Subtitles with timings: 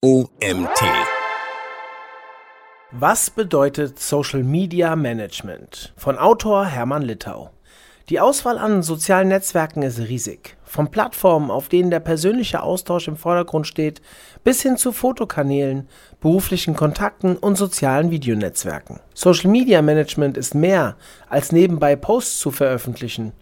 [0.00, 0.80] OMT.
[2.92, 5.92] Was bedeutet Social Media Management?
[5.96, 7.50] Von Autor Hermann Littau.
[8.08, 10.56] Die Auswahl an sozialen Netzwerken ist riesig.
[10.62, 14.00] Von Plattformen, auf denen der persönliche Austausch im Vordergrund steht,
[14.44, 15.88] bis hin zu Fotokanälen,
[16.20, 19.00] beruflichen Kontakten und sozialen Videonetzwerken.
[19.14, 20.94] Social Media Management ist mehr
[21.28, 23.32] als nebenbei Posts zu veröffentlichen.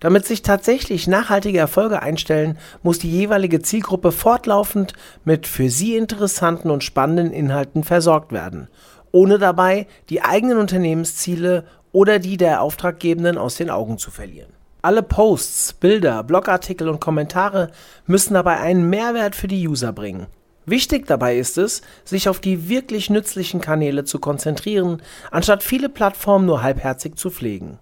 [0.00, 4.94] Damit sich tatsächlich nachhaltige Erfolge einstellen, muss die jeweilige Zielgruppe fortlaufend
[5.24, 8.68] mit für sie interessanten und spannenden Inhalten versorgt werden,
[9.12, 14.52] ohne dabei die eigenen Unternehmensziele oder die der Auftraggebenden aus den Augen zu verlieren.
[14.80, 17.70] Alle Posts, Bilder, Blogartikel und Kommentare
[18.06, 20.28] müssen dabei einen Mehrwert für die User bringen.
[20.64, 26.46] Wichtig dabei ist es, sich auf die wirklich nützlichen Kanäle zu konzentrieren, anstatt viele Plattformen
[26.46, 27.78] nur halbherzig zu pflegen.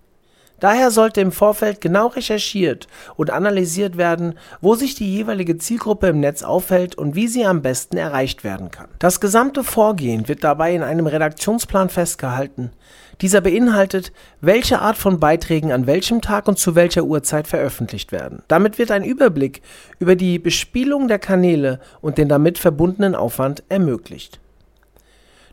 [0.61, 6.21] Daher sollte im Vorfeld genau recherchiert und analysiert werden, wo sich die jeweilige Zielgruppe im
[6.21, 8.89] Netz aufhält und wie sie am besten erreicht werden kann.
[8.98, 12.73] Das gesamte Vorgehen wird dabei in einem Redaktionsplan festgehalten.
[13.20, 18.42] Dieser beinhaltet, welche Art von Beiträgen an welchem Tag und zu welcher Uhrzeit veröffentlicht werden.
[18.48, 19.62] Damit wird ein Überblick
[19.98, 24.41] über die Bespielung der Kanäle und den damit verbundenen Aufwand ermöglicht.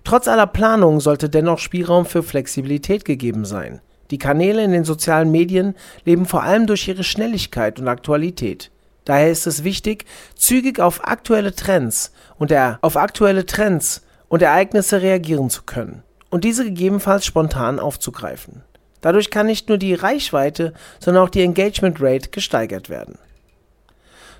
[0.03, 3.81] Trotz aller Planung sollte dennoch Spielraum für Flexibilität gegeben sein.
[4.11, 8.72] Die Kanäle in den sozialen Medien leben vor allem durch ihre Schnelligkeit und Aktualität.
[9.03, 15.02] Daher ist es wichtig, zügig auf aktuelle Trends und der, auf aktuelle Trends und Ereignisse
[15.02, 18.64] reagieren zu können und diese gegebenenfalls spontan aufzugreifen.
[19.02, 23.20] Dadurch kann nicht nur die Reichweite, sondern auch die Engagement Rate gesteigert werden.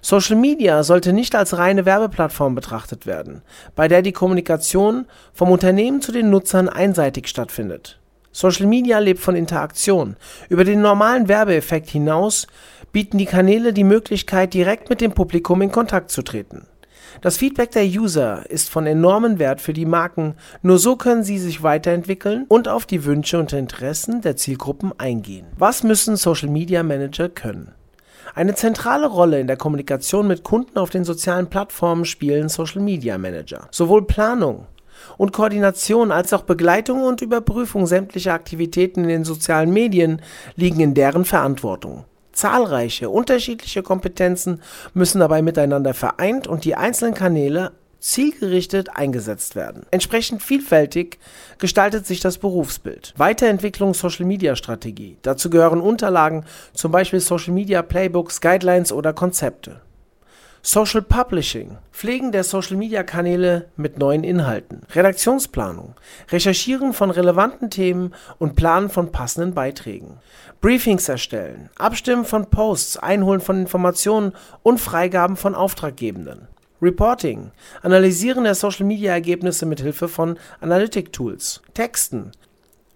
[0.02, 3.42] Social Media sollte nicht als reine Werbeplattform betrachtet werden,
[3.76, 8.00] bei der die Kommunikation vom Unternehmen zu den Nutzern einseitig stattfindet.
[8.36, 10.18] Social Media lebt von Interaktion.
[10.50, 12.48] Über den normalen Werbeeffekt hinaus
[12.92, 16.68] bieten die Kanäle die Möglichkeit, direkt mit dem Publikum in Kontakt zu treten.
[17.22, 21.40] Das Feedback der User ist von enormem Wert für die Marken, nur so können sie
[21.40, 25.46] sich weiterentwickeln und auf die Wünsche und Interessen der Zielgruppen eingehen.
[25.58, 27.72] Was müssen Social Media Manager können?
[28.34, 33.18] Eine zentrale Rolle in der Kommunikation mit Kunden auf den sozialen Plattformen spielen Social Media
[33.18, 33.70] Manager.
[33.72, 34.68] Sowohl Planung,
[35.18, 40.22] und Koordination als auch Begleitung und Überprüfung sämtlicher Aktivitäten in den sozialen Medien
[40.56, 42.06] liegen in deren Verantwortung.
[42.32, 44.62] Zahlreiche unterschiedliche Kompetenzen
[44.94, 49.88] müssen dabei miteinander vereint und die einzelnen Kanäle zielgerichtet eingesetzt werden.
[49.90, 51.18] Entsprechend vielfältig
[51.58, 53.14] gestaltet sich das Berufsbild.
[53.18, 55.18] Weiterentwicklung Social Media Strategie.
[55.24, 59.82] Dazu gehören Unterlagen, zum Beispiel Social Media Playbooks, Guidelines oder Konzepte.
[60.68, 65.94] Social Publishing, Pflegen der Social-Media-Kanäle mit neuen Inhalten, Redaktionsplanung,
[66.32, 70.18] Recherchieren von relevanten Themen und Planen von passenden Beiträgen,
[70.62, 74.34] Briefings erstellen, Abstimmen von Posts, Einholen von Informationen
[74.64, 76.48] und Freigaben von Auftraggebenden.
[76.82, 77.52] Reporting,
[77.84, 82.32] Analysieren der Social-Media-Ergebnisse mit Hilfe von Analytic-Tools, Texten,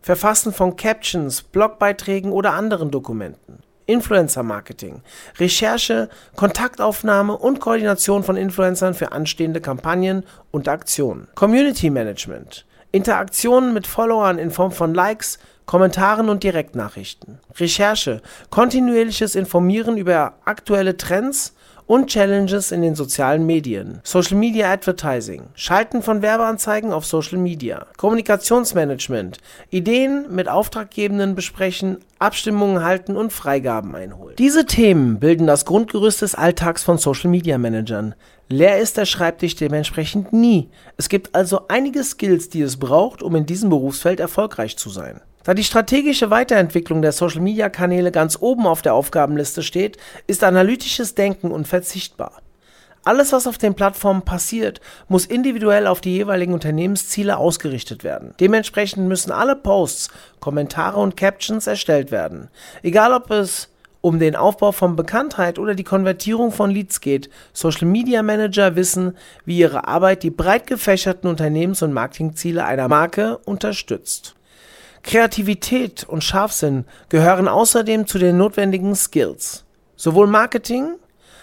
[0.02, 3.62] Verfassen von Captions, Blogbeiträgen oder anderen Dokumenten.
[3.90, 5.02] Influencer Marketing,
[5.40, 11.28] Recherche, Kontaktaufnahme und Koordination von Influencern für anstehende Kampagnen und Aktionen.
[11.34, 17.40] Community Management, Interaktionen mit Followern in Form von Likes, Kommentaren und Direktnachrichten.
[17.58, 21.56] Recherche, kontinuierliches Informieren über aktuelle Trends
[21.90, 24.00] und Challenges in den sozialen Medien.
[24.04, 27.88] Social Media Advertising, Schalten von Werbeanzeigen auf Social Media.
[27.98, 29.40] Kommunikationsmanagement,
[29.72, 34.36] Ideen mit Auftraggebenden besprechen, Abstimmungen halten und Freigaben einholen.
[34.38, 38.14] Diese Themen bilden das Grundgerüst des Alltags von Social Media Managern.
[38.50, 40.70] Leer ist der Schreibtisch dementsprechend nie.
[40.96, 45.22] Es gibt also einige Skills, die es braucht, um in diesem Berufsfeld erfolgreich zu sein.
[45.44, 51.52] Da die strategische Weiterentwicklung der Social-Media-Kanäle ganz oben auf der Aufgabenliste steht, ist analytisches Denken
[51.52, 52.42] unverzichtbar.
[53.06, 58.34] Alles, was auf den Plattformen passiert, muss individuell auf die jeweiligen Unternehmensziele ausgerichtet werden.
[58.42, 60.10] Dementsprechend müssen alle Posts,
[60.42, 62.50] Kommentare und Captions erstellt werden.
[62.84, 63.70] Egal ob es
[64.02, 69.18] um den Aufbau von Bekanntheit oder die Konvertierung von Leads geht, Social Media Manager wissen,
[69.46, 74.36] wie ihre Arbeit die breit gefächerten Unternehmens- und Marketingziele einer Marke unterstützt.
[75.04, 79.66] Kreativität und Scharfsinn gehören außerdem zu den notwendigen Skills.
[79.96, 80.96] Sowohl Marketing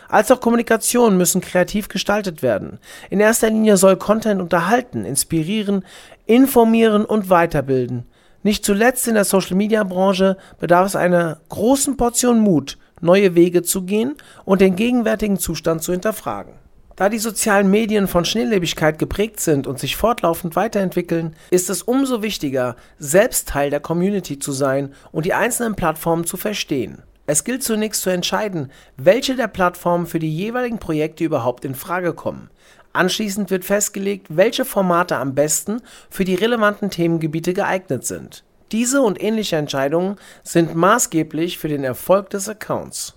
[0.08, 2.78] als auch Kommunikation müssen kreativ gestaltet werden.
[3.10, 5.84] In erster Linie soll Content unterhalten, inspirieren,
[6.26, 8.06] informieren und weiterbilden.
[8.42, 14.14] Nicht zuletzt in der Social-Media-Branche bedarf es einer großen Portion Mut, neue Wege zu gehen
[14.44, 16.54] und den gegenwärtigen Zustand zu hinterfragen.
[16.96, 22.22] Da die sozialen Medien von Schnelllebigkeit geprägt sind und sich fortlaufend weiterentwickeln, ist es umso
[22.22, 27.02] wichtiger, selbst Teil der Community zu sein und die einzelnen Plattformen zu verstehen.
[27.26, 32.14] Es gilt zunächst zu entscheiden, welche der Plattformen für die jeweiligen Projekte überhaupt in Frage
[32.14, 32.48] kommen.
[32.94, 38.42] Anschließend wird festgelegt, welche Formate am besten für die relevanten Themengebiete geeignet sind.
[38.72, 43.15] Diese und ähnliche Entscheidungen sind maßgeblich für den Erfolg des Accounts.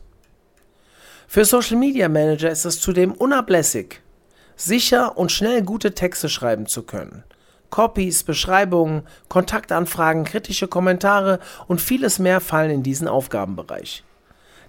[1.32, 4.02] Für Social Media Manager ist es zudem unablässig,
[4.56, 7.24] sicher und schnell gute Texte schreiben zu können.
[7.70, 14.04] Copies, Beschreibungen, Kontaktanfragen, kritische Kommentare und vieles mehr fallen in diesen Aufgabenbereich.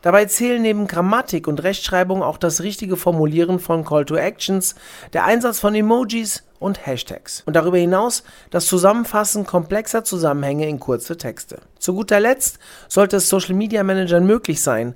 [0.02, 4.74] Dabei zählen neben Grammatik und Rechtschreibung auch das richtige Formulieren von Call to Actions,
[5.14, 11.16] der Einsatz von Emojis und Hashtags und darüber hinaus das Zusammenfassen komplexer Zusammenhänge in kurze
[11.16, 11.62] Texte.
[11.78, 14.94] Zu guter Letzt sollte es Social Media Managern möglich sein,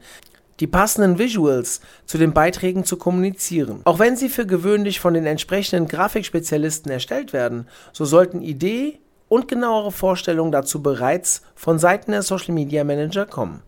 [0.61, 3.81] die passenden Visuals zu den Beiträgen zu kommunizieren.
[3.85, 8.99] Auch wenn sie für gewöhnlich von den entsprechenden Grafikspezialisten erstellt werden, so sollten Idee
[9.29, 13.63] und genauere Vorstellungen dazu bereits von Seiten der Social Media Manager kommen.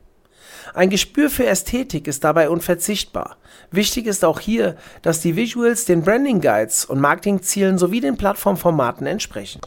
[0.75, 3.37] Ein Gespür für Ästhetik ist dabei unverzichtbar.
[3.71, 9.06] Wichtig ist auch hier, dass die Visuals den Branding Guides und Marketingzielen sowie den Plattformformaten
[9.06, 9.61] entsprechen.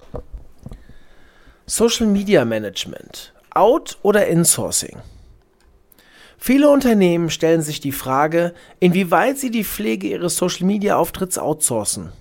[1.66, 3.34] Social Media Management.
[3.54, 4.98] Out oder Insourcing?
[6.42, 12.14] Viele Unternehmen stellen sich die Frage, inwieweit sie die Pflege ihres Social-Media-Auftritts outsourcen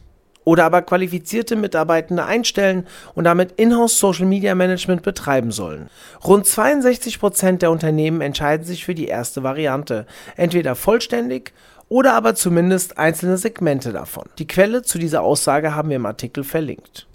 [0.43, 5.89] oder aber qualifizierte Mitarbeitende einstellen und damit Inhouse Social Media Management betreiben sollen.
[6.25, 10.05] Rund 62 Prozent der Unternehmen entscheiden sich für die erste Variante,
[10.37, 11.53] entweder vollständig
[11.89, 14.25] oder aber zumindest einzelne Segmente davon.
[14.39, 17.07] Die Quelle zu dieser Aussage haben wir im Artikel verlinkt.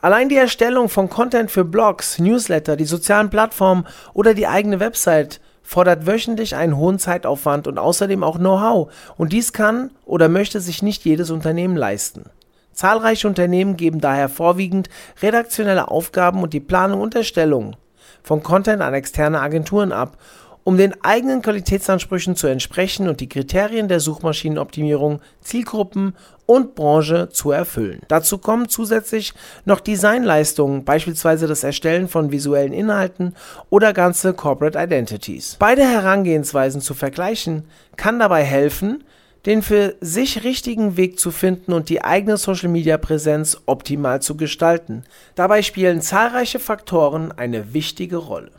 [0.00, 5.40] Allein die Erstellung von Content für Blogs, Newsletter, die sozialen Plattformen oder die eigene Website
[5.66, 10.80] fordert wöchentlich einen hohen Zeitaufwand und außerdem auch Know-how, und dies kann oder möchte sich
[10.80, 12.30] nicht jedes Unternehmen leisten.
[12.72, 14.88] Zahlreiche Unternehmen geben daher vorwiegend
[15.20, 17.76] redaktionelle Aufgaben und die Planung und Erstellung
[18.22, 20.18] von Content an externe Agenturen ab
[20.66, 27.52] um den eigenen Qualitätsansprüchen zu entsprechen und die Kriterien der Suchmaschinenoptimierung, Zielgruppen und Branche zu
[27.52, 28.00] erfüllen.
[28.08, 29.32] Dazu kommen zusätzlich
[29.64, 33.36] noch Designleistungen, beispielsweise das Erstellen von visuellen Inhalten
[33.70, 35.54] oder ganze Corporate Identities.
[35.60, 39.04] Beide Herangehensweisen zu vergleichen kann dabei helfen,
[39.46, 45.04] den für sich richtigen Weg zu finden und die eigene Social-Media-Präsenz optimal zu gestalten.
[45.36, 48.50] Dabei spielen zahlreiche Faktoren eine wichtige Rolle.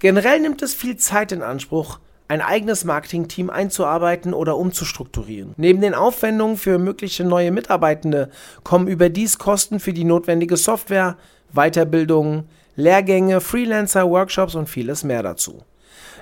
[0.00, 1.98] Generell nimmt es viel Zeit in Anspruch,
[2.28, 5.54] ein eigenes Marketingteam einzuarbeiten oder umzustrukturieren.
[5.56, 8.30] Neben den Aufwendungen für mögliche neue Mitarbeitende
[8.62, 11.16] kommen überdies Kosten für die notwendige Software,
[11.52, 12.44] Weiterbildungen,
[12.76, 15.62] Lehrgänge, Freelancer, Workshops und vieles mehr dazu.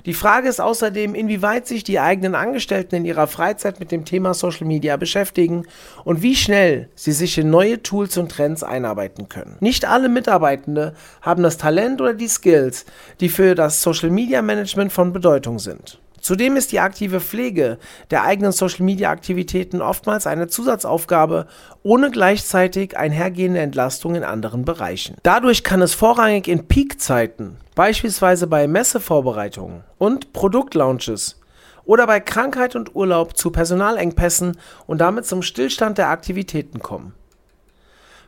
[0.06, 4.34] Die Frage ist außerdem, inwieweit sich die eigenen Angestellten in ihrer Freizeit mit dem Thema
[4.34, 5.66] Social Media beschäftigen
[6.04, 9.56] und wie schnell sie sich in neue Tools und Trends einarbeiten können.
[9.58, 12.86] Nicht alle Mitarbeitende haben das Talent oder die Skills,
[13.18, 15.98] die für das Social Media Management von Bedeutung sind.
[16.26, 17.78] Zudem ist die aktive Pflege
[18.10, 21.46] der eigenen Social-Media-Aktivitäten oftmals eine Zusatzaufgabe
[21.84, 25.18] ohne gleichzeitig einhergehende Entlastung in anderen Bereichen.
[25.22, 31.40] Dadurch kann es vorrangig in Peakzeiten, beispielsweise bei Messevorbereitungen und Produktlaunches
[31.84, 34.58] oder bei Krankheit und Urlaub zu Personalengpässen
[34.88, 37.14] und damit zum Stillstand der Aktivitäten kommen.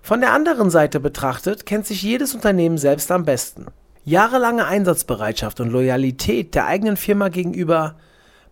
[0.03, 3.67] Von der anderen Seite betrachtet kennt sich jedes Unternehmen selbst am besten.
[4.09, 7.97] Jahrelange Einsatzbereitschaft und Loyalität der eigenen Firma gegenüber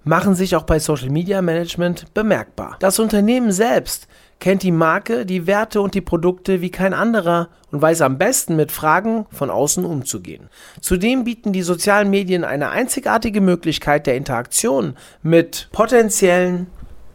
[0.05, 2.76] machen sich auch bei Social Media Management bemerkbar.
[2.79, 4.06] Das Unternehmen selbst
[4.38, 8.54] kennt die Marke, die Werte und die Produkte wie kein anderer und weiß am besten
[8.54, 10.50] mit Fragen von außen umzugehen.
[10.83, 16.66] Zudem bieten die sozialen Medien eine einzigartige Möglichkeit der Interaktion mit potenziellen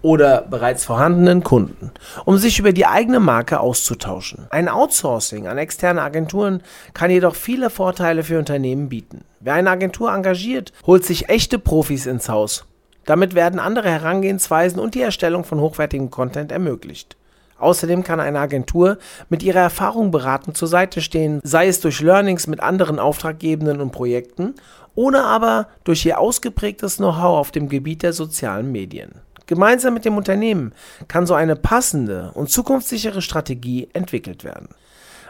[0.01, 1.91] oder bereits vorhandenen Kunden,
[2.25, 4.48] um sich über die eigene Marke auszutauschen.
[4.50, 6.62] Ein Outsourcing an externe Agenturen
[6.93, 9.24] kann jedoch viele Vorteile für Unternehmen bieten.
[9.39, 12.65] Wer eine Agentur engagiert, holt sich echte Profis ins Haus.
[13.05, 17.17] Damit werden andere Herangehensweisen und die Erstellung von hochwertigem Content ermöglicht.
[17.58, 18.98] Außerdem kann eine Agentur
[19.29, 23.91] mit ihrer Erfahrung beratend zur Seite stehen, sei es durch Learnings mit anderen Auftraggebenden und
[23.91, 24.55] Projekten
[24.96, 29.12] oder aber durch ihr ausgeprägtes Know-how auf dem Gebiet der sozialen Medien.
[29.51, 30.72] Gemeinsam mit dem Unternehmen
[31.10, 34.70] kann so eine passende und zukunftssichere Strategie entwickelt werden.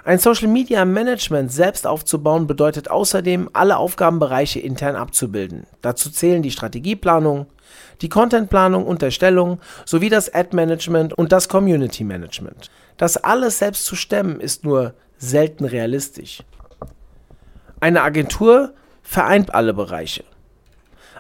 [0.05, 5.65] Ein Social Media Management selbst aufzubauen bedeutet außerdem, alle Aufgabenbereiche intern abzubilden.
[5.81, 7.47] Dazu zählen die Strategieplanung,
[8.01, 12.69] die Contentplanung und Erstellung sowie das Ad Management und das Community Management.
[12.97, 16.43] Das alles selbst zu stemmen ist nur selten realistisch.
[17.79, 20.23] Eine Agentur vereint alle Bereiche.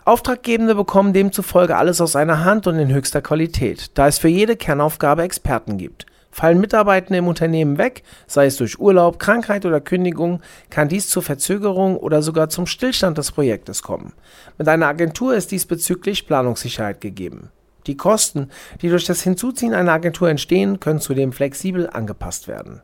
[0.03, 4.55] Auftraggebende bekommen demzufolge alles aus einer Hand und in höchster Qualität, da es für jede
[4.55, 6.07] Kernaufgabe Experten gibt.
[6.31, 10.41] Fallen Mitarbeitende im Unternehmen weg, sei es durch Urlaub, Krankheit oder Kündigung,
[10.71, 14.13] kann dies zur Verzögerung oder sogar zum Stillstand des Projektes kommen.
[14.57, 17.49] Mit einer Agentur ist diesbezüglich Planungssicherheit gegeben.
[17.85, 18.49] Die Kosten,
[18.81, 22.81] die durch das Hinzuziehen einer Agentur entstehen, können zudem flexibel angepasst werden.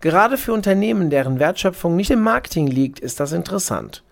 [0.00, 4.02] Gerade für Unternehmen, deren Wertschöpfung nicht im Marketing liegt, ist das interessant.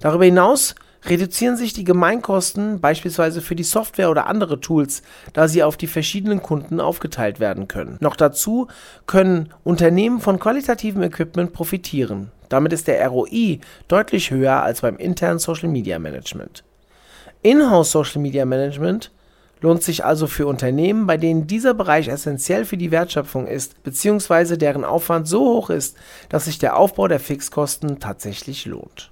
[0.00, 0.74] Darüber hinaus
[1.08, 5.86] reduzieren sich die Gemeinkosten beispielsweise für die Software oder andere Tools, da sie auf die
[5.86, 7.96] verschiedenen Kunden aufgeteilt werden können.
[8.00, 8.68] Noch dazu
[9.06, 12.30] können Unternehmen von qualitativem Equipment profitieren.
[12.48, 16.64] Damit ist der ROI deutlich höher als beim internen Social Media Management.
[17.42, 19.10] Inhouse Social Media Management
[19.60, 24.58] lohnt sich also für Unternehmen, bei denen dieser Bereich essentiell für die Wertschöpfung ist, beziehungsweise
[24.58, 25.96] deren Aufwand so hoch ist,
[26.28, 29.10] dass sich der Aufbau der Fixkosten tatsächlich lohnt.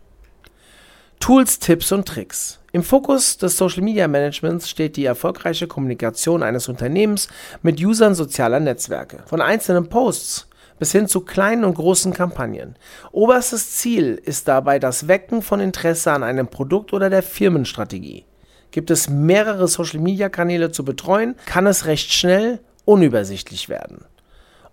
[1.20, 2.60] Tools, Tipps und Tricks.
[2.72, 7.28] Im Fokus des Social Media Managements steht die erfolgreiche Kommunikation eines Unternehmens
[7.62, 9.22] mit Usern sozialer Netzwerke.
[9.26, 12.76] Von einzelnen Posts bis hin zu kleinen und großen Kampagnen.
[13.12, 18.24] Oberstes Ziel ist dabei das Wecken von Interesse an einem Produkt oder der Firmenstrategie.
[18.70, 24.04] Gibt es mehrere Social Media Kanäle zu betreuen, kann es recht schnell unübersichtlich werden.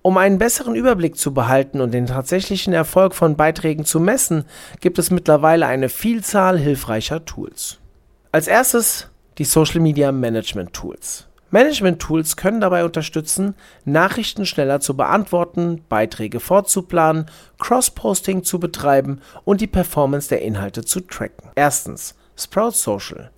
[0.03, 4.46] Um einen besseren Überblick zu behalten und den tatsächlichen Erfolg von Beiträgen zu messen,
[4.79, 7.77] gibt es mittlerweile eine Vielzahl hilfreicher Tools.
[8.31, 11.27] Als erstes die Social Media Management Tools.
[11.51, 13.55] Management Tools können dabei unterstützen,
[13.86, 17.25] Nachrichten schneller zu beantworten, Beiträge vorzuplanen,
[17.60, 21.50] Cross-Posting zu betreiben und die Performance der Inhalte zu tracken.
[21.55, 23.29] Erstens Sprout Social.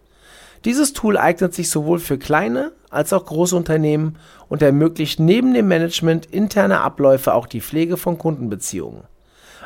[0.65, 4.17] Dieses Tool eignet sich sowohl für kleine als auch große Unternehmen
[4.47, 9.03] und ermöglicht neben dem Management interner Abläufe auch die Pflege von Kundenbeziehungen.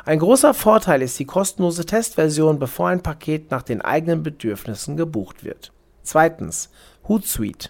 [0.05, 5.43] Ein großer Vorteil ist die kostenlose Testversion, bevor ein Paket nach den eigenen Bedürfnissen gebucht
[5.43, 5.71] wird.
[6.01, 6.69] Zweitens
[7.07, 7.69] Hootsuite.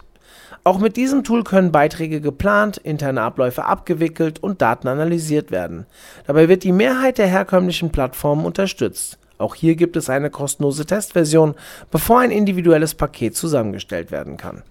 [0.63, 5.85] Auch mit diesem Tool können Beiträge geplant, interne Abläufe abgewickelt und Daten analysiert werden.
[6.27, 11.55] Dabei wird die Mehrheit der herkömmlichen Plattformen unterstützt auch hier gibt es eine kostenlose Testversion,
[11.91, 14.63] bevor ein individuelles Paket zusammengestellt werden kann.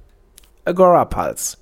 [0.66, 1.58] Agora Pulse.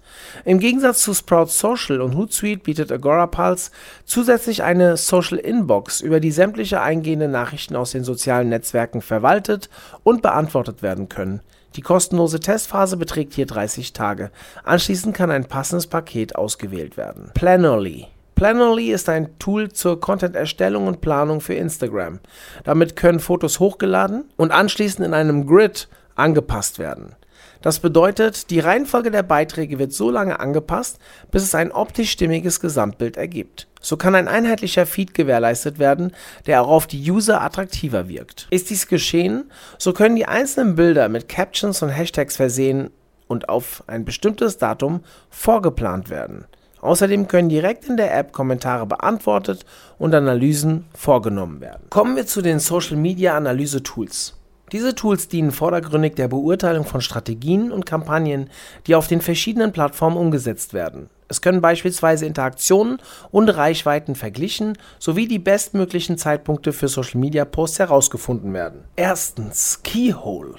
[0.47, 3.71] Im Gegensatz zu Sprout Social und Hootsuite bietet Agora Pulse
[4.07, 9.69] zusätzlich eine Social Inbox, über die sämtliche eingehende Nachrichten aus den sozialen Netzwerken verwaltet
[10.05, 11.41] und beantwortet werden können.
[11.77, 14.31] Die kostenlose Testphase beträgt hier 30 Tage.
[14.63, 17.31] Anschließend kann ein passendes Paket ausgewählt werden.
[17.35, 18.07] Planoly.
[18.35, 22.21] Planoly ist ein Tool zur Content-Erstellung und Planung für Instagram.
[22.65, 27.15] Damit können Fotos hochgeladen und anschließend in einem Grid angepasst werden.
[27.63, 30.99] Das bedeutet, die Reihenfolge der Beiträge wird so lange angepasst,
[31.31, 33.69] bis es ein optisch stimmiges Gesamtbild ergibt.
[33.81, 36.13] So kann ein einheitlicher Feed gewährleistet werden,
[36.47, 38.49] der auch auf die User attraktiver wirkt.
[38.51, 42.91] Ist dies geschehen, so können die einzelnen Bilder mit Captions und Hashtags versehen
[43.29, 45.01] und auf ein bestimmtes Datum
[45.31, 46.45] vorgeplant werden.
[46.85, 49.65] Außerdem können direkt in der App Kommentare beantwortet
[49.99, 51.87] und Analysen vorgenommen werden.
[51.89, 54.35] Kommen wir zu den Social Media Analyse Tools.
[54.71, 58.51] Diese Tools dienen vordergründig der Beurteilung von Strategien und Kampagnen,
[58.87, 61.09] die auf den verschiedenen Plattformen umgesetzt werden.
[61.29, 62.99] Es können beispielsweise Interaktionen
[63.31, 68.85] und Reichweiten verglichen sowie die bestmöglichen Zeitpunkte für Social Media Posts herausgefunden werden.
[68.97, 70.57] Erstens Keyhole.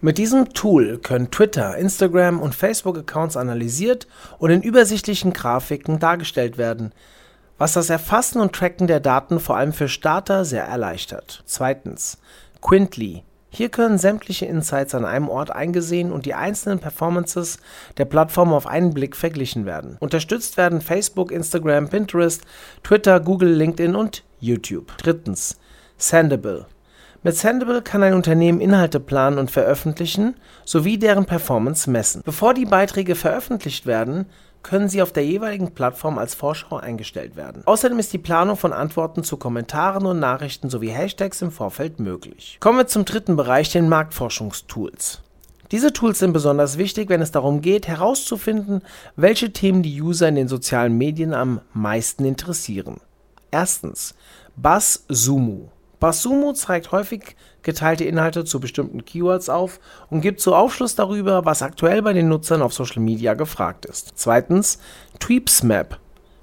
[0.00, 4.06] Mit diesem Tool können Twitter, Instagram und Facebook-Accounts analysiert
[4.38, 6.92] und in übersichtlichen Grafiken dargestellt werden,
[7.58, 11.42] was das Erfassen und Tracken der Daten vor allem für Starter sehr erleichtert.
[11.46, 12.18] Zweitens
[12.60, 13.24] Quintly.
[13.50, 17.58] Hier können sämtliche Insights an einem Ort eingesehen und die einzelnen Performances
[17.96, 19.96] der Plattform auf einen Blick verglichen werden.
[19.98, 22.42] Unterstützt werden Facebook, Instagram, Pinterest,
[22.84, 24.92] Twitter, Google, LinkedIn und YouTube.
[24.98, 25.58] Drittens
[25.96, 26.66] Sendable.
[27.24, 32.22] Mit Sendable kann ein Unternehmen Inhalte planen und veröffentlichen sowie deren Performance messen.
[32.24, 34.26] Bevor die Beiträge veröffentlicht werden,
[34.62, 37.62] können sie auf der jeweiligen Plattform als Vorschau eingestellt werden.
[37.64, 42.58] Außerdem ist die Planung von Antworten zu Kommentaren und Nachrichten sowie Hashtags im Vorfeld möglich.
[42.60, 45.22] Kommen wir zum dritten Bereich, den Marktforschungstools.
[45.72, 48.82] Diese Tools sind besonders wichtig, wenn es darum geht, herauszufinden,
[49.16, 53.00] welche Themen die User in den sozialen Medien am meisten interessieren.
[53.50, 54.14] Erstens
[54.56, 61.44] BuzzSumo BuzzSumo zeigt häufig geteilte Inhalte zu bestimmten Keywords auf und gibt so Aufschluss darüber,
[61.44, 64.12] was aktuell bei den Nutzern auf Social Media gefragt ist.
[64.14, 64.78] Zweitens
[65.18, 65.98] Tweepsmap.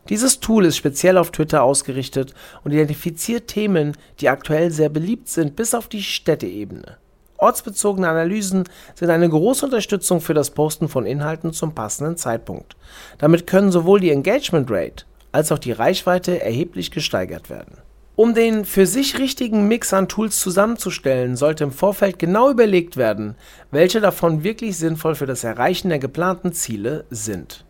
[0.09, 2.33] Dieses Tool ist speziell auf Twitter ausgerichtet
[2.63, 6.97] und identifiziert Themen, die aktuell sehr beliebt sind, bis auf die Städteebene.
[7.37, 12.75] Ortsbezogene Analysen sind eine große Unterstützung für das Posten von Inhalten zum passenden Zeitpunkt.
[13.17, 17.77] Damit können sowohl die Engagement Rate als auch die Reichweite erheblich gesteigert werden.
[18.17, 23.35] Um den für sich richtigen Mix an Tools zusammenzustellen, sollte im Vorfeld genau überlegt werden,
[23.71, 27.65] welche davon wirklich sinnvoll für das Erreichen der geplanten Ziele sind.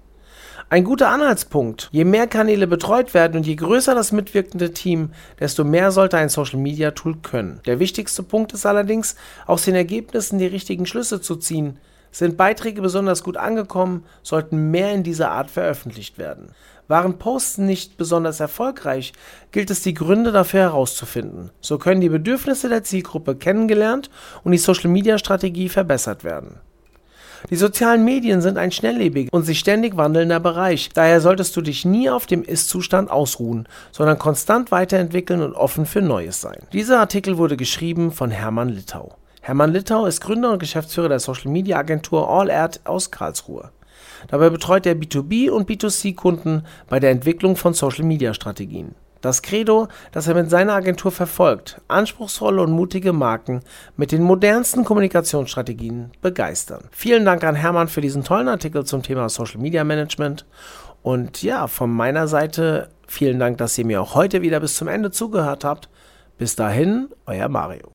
[0.70, 1.90] Ein guter Anhaltspunkt.
[1.92, 6.30] Je mehr Kanäle betreut werden und je größer das mitwirkende Team, desto mehr sollte ein
[6.30, 7.60] Social Media Tool können.
[7.66, 9.16] Der wichtigste Punkt ist allerdings,
[9.48, 11.80] aus den Ergebnissen die richtigen Schlüsse zu ziehen.
[12.16, 16.48] Sind Beiträge besonders gut angekommen, sollten mehr in dieser Art veröffentlicht werden.
[16.88, 19.12] Waren Posts nicht besonders erfolgreich,
[19.52, 21.52] gilt es die Gründe dafür herauszufinden.
[21.60, 24.10] So können die Bedürfnisse der Zielgruppe kennengelernt
[24.46, 26.62] und die Social-Media-Strategie verbessert werden.
[27.50, 30.92] Die sozialen Medien sind ein schnelllebiger und sich ständig wandelnder Bereich.
[30.94, 36.02] Daher solltest du dich nie auf dem Ist-Zustand ausruhen, sondern konstant weiterentwickeln und offen für
[36.02, 36.60] Neues sein.
[36.72, 39.18] Dieser Artikel wurde geschrieben von Hermann Littau.
[39.46, 43.70] Hermann Littau ist Gründer und Geschäftsführer der Social Media Agentur All Erd aus Karlsruhe.
[44.28, 48.96] Dabei betreut er B2B und B2C-Kunden bei der Entwicklung von Social Media Strategien.
[49.22, 53.60] Das Credo, das er mit seiner Agentur verfolgt, anspruchsvolle und mutige Marken
[53.96, 56.86] mit den modernsten Kommunikationsstrategien begeistern.
[56.90, 60.48] Vielen Dank an Hermann für diesen tollen Artikel zum Thema Social Media Management.
[61.04, 64.88] Und ja, von meiner Seite vielen Dank, dass ihr mir auch heute wieder bis zum
[64.88, 65.88] Ende zugehört habt.
[66.40, 67.84] Bis dahin, euer Mario.